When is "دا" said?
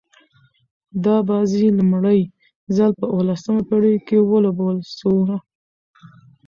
1.05-1.15